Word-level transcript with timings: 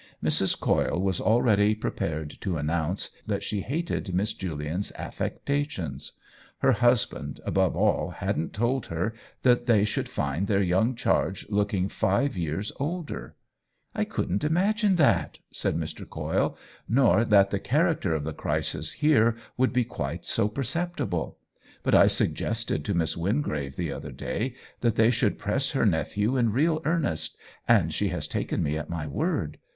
Mrs. 0.23 0.59
Coyle 0.59 0.99
was 0.99 1.21
already 1.21 1.75
prepared 1.75 2.35
to 2.41 2.57
announce 2.57 3.11
that 3.27 3.43
she 3.43 3.61
hated 3.61 4.15
Miss 4.15 4.33
Julian's 4.33 4.91
affectations. 4.93 6.13
Her 6.57 6.71
hus 6.71 7.05
band, 7.05 7.39
above 7.45 7.75
all, 7.75 8.09
hadn't 8.09 8.51
told 8.51 8.87
her 8.87 9.13
that 9.43 9.67
they 9.67 9.85
should 9.85 10.09
find 10.09 10.47
their 10.47 10.63
young 10.63 10.95
charge 10.95 11.45
looking 11.49 11.87
five 11.87 12.35
years 12.35 12.71
older." 12.79 13.35
I 13.93 14.03
couldn't 14.03 14.43
imagine 14.43 14.95
that," 14.95 15.37
said 15.53 15.75
Mr. 15.77 16.09
Coyle," 16.09 16.57
nor 16.89 17.23
that 17.23 17.51
the 17.51 17.59
character 17.59 18.15
of 18.15 18.23
the 18.23 18.33
crisis 18.33 18.93
here 18.93 19.35
would 19.55 19.71
be 19.71 19.83
quite 19.85 20.25
so 20.25 20.47
perceptible. 20.49 21.37
But 21.83 21.93
I 21.93 22.07
suggested 22.07 22.83
to 22.85 22.95
Miss 22.95 23.15
Wingrave 23.15 23.75
the 23.75 23.91
other 23.91 24.11
day 24.11 24.55
that 24.79 24.95
they 24.95 25.11
should 25.11 25.37
press 25.37 25.69
her 25.73 25.85
nephew 25.85 26.37
in 26.37 26.51
real 26.51 26.81
earnest, 26.85 27.37
and 27.67 27.93
she 27.93 28.07
has 28.09 28.27
taken 28.27 28.63
me 28.63 28.79
at 28.79 28.89
my 28.89 29.05
word. 29.05 29.59